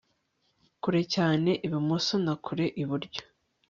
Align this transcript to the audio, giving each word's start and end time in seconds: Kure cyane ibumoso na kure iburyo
Kure 0.81 1.01
cyane 1.13 1.49
ibumoso 1.65 2.15
na 2.25 2.33
kure 2.43 2.65
iburyo 2.83 3.21